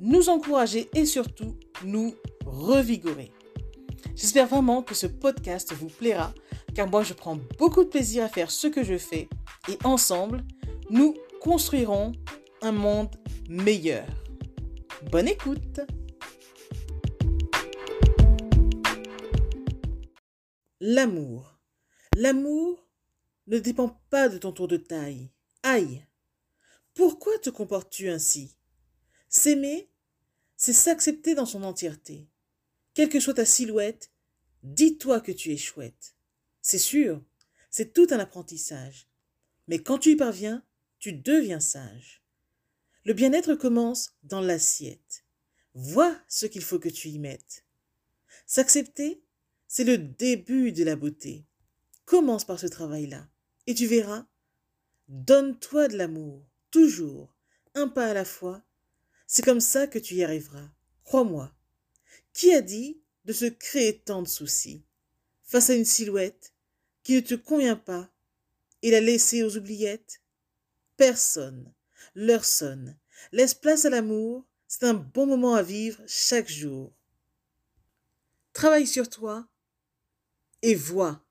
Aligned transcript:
nous 0.00 0.28
encourager 0.28 0.88
et 0.94 1.06
surtout 1.06 1.56
nous 1.84 2.14
revigorer. 2.44 3.32
J'espère 4.14 4.46
vraiment 4.46 4.82
que 4.82 4.94
ce 4.94 5.06
podcast 5.06 5.72
vous 5.72 5.88
plaira 5.88 6.32
car 6.74 6.88
moi 6.88 7.02
je 7.02 7.14
prends 7.14 7.38
beaucoup 7.58 7.84
de 7.84 7.88
plaisir 7.88 8.24
à 8.24 8.28
faire 8.28 8.50
ce 8.50 8.66
que 8.66 8.82
je 8.82 8.98
fais 8.98 9.28
et 9.68 9.78
ensemble 9.84 10.44
nous 10.90 11.14
construirons 11.40 12.12
un 12.62 12.72
monde 12.72 13.14
meilleur. 13.48 14.06
Bonne 15.10 15.28
écoute 15.28 15.80
L'amour. 20.80 21.58
L'amour 22.14 22.86
ne 23.46 23.58
dépend 23.58 24.00
pas 24.10 24.28
de 24.28 24.38
ton 24.38 24.52
tour 24.52 24.68
de 24.68 24.76
taille. 24.76 25.30
Aïe 25.62 26.04
Pourquoi 26.94 27.38
te 27.38 27.50
comportes-tu 27.50 28.08
ainsi? 28.08 28.56
S'aimer, 29.28 29.90
c'est 30.66 30.72
s'accepter 30.72 31.36
dans 31.36 31.46
son 31.46 31.62
entièreté. 31.62 32.26
Quelle 32.92 33.08
que 33.08 33.20
soit 33.20 33.34
ta 33.34 33.44
silhouette, 33.44 34.10
dis-toi 34.64 35.20
que 35.20 35.30
tu 35.30 35.52
es 35.52 35.56
chouette. 35.56 36.16
C'est 36.60 36.76
sûr, 36.76 37.22
c'est 37.70 37.92
tout 37.92 38.08
un 38.10 38.18
apprentissage. 38.18 39.08
Mais 39.68 39.78
quand 39.78 39.98
tu 39.98 40.10
y 40.10 40.16
parviens, 40.16 40.64
tu 40.98 41.12
deviens 41.12 41.60
sage. 41.60 42.24
Le 43.04 43.14
bien-être 43.14 43.54
commence 43.54 44.16
dans 44.24 44.40
l'assiette. 44.40 45.24
Vois 45.74 46.20
ce 46.26 46.46
qu'il 46.46 46.62
faut 46.62 46.80
que 46.80 46.88
tu 46.88 47.10
y 47.10 47.20
mettes. 47.20 47.64
S'accepter, 48.48 49.22
c'est 49.68 49.84
le 49.84 49.98
début 49.98 50.72
de 50.72 50.82
la 50.82 50.96
beauté. 50.96 51.46
Commence 52.06 52.44
par 52.44 52.58
ce 52.58 52.66
travail-là, 52.66 53.28
et 53.68 53.74
tu 53.76 53.86
verras, 53.86 54.26
donne-toi 55.06 55.86
de 55.86 55.96
l'amour, 55.96 56.44
toujours, 56.72 57.36
un 57.74 57.86
pas 57.86 58.08
à 58.08 58.14
la 58.14 58.24
fois. 58.24 58.64
C'est 59.26 59.44
comme 59.44 59.60
ça 59.60 59.86
que 59.86 59.98
tu 59.98 60.14
y 60.14 60.24
arriveras, 60.24 60.68
crois-moi. 61.04 61.52
Qui 62.32 62.52
a 62.52 62.60
dit 62.60 63.00
de 63.24 63.32
se 63.32 63.46
créer 63.46 63.98
tant 63.98 64.22
de 64.22 64.28
soucis? 64.28 64.84
Face 65.42 65.70
à 65.70 65.74
une 65.74 65.84
silhouette 65.84 66.54
qui 67.02 67.14
ne 67.14 67.20
te 67.20 67.34
convient 67.34 67.76
pas 67.76 68.10
et 68.82 68.90
la 68.90 69.00
laisser 69.00 69.42
aux 69.42 69.56
oubliettes? 69.56 70.22
Personne. 70.96 71.72
L'heure 72.14 72.44
sonne. 72.44 72.96
Laisse 73.32 73.54
place 73.54 73.84
à 73.84 73.90
l'amour. 73.90 74.46
C'est 74.68 74.84
un 74.84 74.94
bon 74.94 75.26
moment 75.26 75.54
à 75.54 75.62
vivre 75.62 76.02
chaque 76.06 76.48
jour. 76.48 76.92
Travaille 78.52 78.86
sur 78.86 79.08
toi 79.08 79.48
et 80.62 80.74
vois 80.74 81.26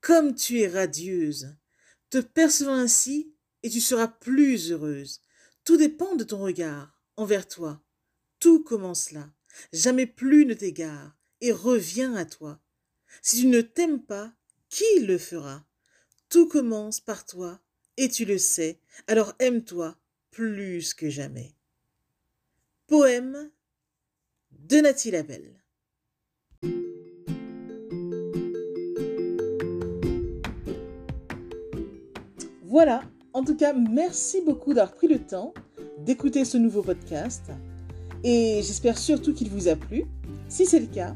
comme 0.00 0.36
tu 0.36 0.60
es 0.60 0.68
radieuse. 0.68 1.56
Te 2.10 2.18
percevant 2.18 2.74
ainsi, 2.74 3.34
et 3.64 3.70
tu 3.70 3.80
seras 3.80 4.06
plus 4.06 4.70
heureuse. 4.70 5.20
Tout 5.64 5.76
dépend 5.76 6.14
de 6.14 6.22
ton 6.22 6.38
regard 6.38 6.95
envers 7.16 7.48
toi. 7.48 7.82
Tout 8.40 8.62
commence 8.62 9.12
là. 9.12 9.30
Jamais 9.72 10.06
plus 10.06 10.46
ne 10.46 10.54
t'égare 10.54 11.16
et 11.40 11.52
reviens 11.52 12.14
à 12.14 12.24
toi. 12.24 12.60
Si 13.22 13.40
tu 13.40 13.46
ne 13.46 13.60
t'aimes 13.60 14.02
pas, 14.02 14.32
qui 14.68 15.00
le 15.00 15.18
fera? 15.18 15.64
Tout 16.28 16.48
commence 16.48 17.00
par 17.00 17.24
toi 17.24 17.60
et 17.96 18.08
tu 18.08 18.24
le 18.24 18.38
sais, 18.38 18.80
alors 19.06 19.34
aime-toi 19.38 19.96
plus 20.30 20.92
que 20.92 21.08
jamais. 21.08 21.54
Poème 22.86 23.50
de 24.50 24.76
Nathalie 24.78 25.12
Labelle. 25.12 25.62
Voilà, 32.62 33.02
en 33.32 33.42
tout 33.42 33.56
cas, 33.56 33.72
merci 33.72 34.42
beaucoup 34.42 34.74
d'avoir 34.74 34.94
pris 34.94 35.08
le 35.08 35.24
temps 35.24 35.54
d'écouter 35.98 36.44
ce 36.44 36.58
nouveau 36.58 36.82
podcast 36.82 37.50
et 38.22 38.60
j'espère 38.62 38.98
surtout 38.98 39.32
qu'il 39.32 39.50
vous 39.50 39.68
a 39.68 39.76
plu. 39.76 40.04
Si 40.48 40.66
c'est 40.66 40.80
le 40.80 40.86
cas, 40.86 41.14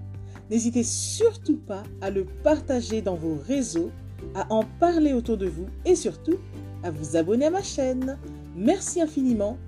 n'hésitez 0.50 0.84
surtout 0.84 1.56
pas 1.56 1.82
à 2.00 2.10
le 2.10 2.24
partager 2.24 3.02
dans 3.02 3.14
vos 3.14 3.36
réseaux, 3.46 3.90
à 4.34 4.52
en 4.52 4.64
parler 4.78 5.12
autour 5.12 5.36
de 5.36 5.46
vous 5.46 5.66
et 5.84 5.94
surtout 5.94 6.36
à 6.82 6.90
vous 6.90 7.16
abonner 7.16 7.46
à 7.46 7.50
ma 7.50 7.62
chaîne. 7.62 8.18
Merci 8.56 9.00
infiniment 9.00 9.58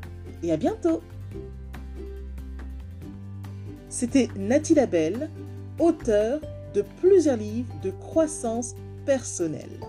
et 0.42 0.52
à 0.52 0.56
bientôt. 0.56 1.02
C'était 3.88 4.28
Nathalie 4.36 4.74
Labelle, 4.74 5.30
auteure 5.78 6.40
de 6.74 6.82
plusieurs 7.00 7.36
livres 7.36 7.74
de 7.82 7.90
croissance 7.90 8.74
personnelle. 9.04 9.80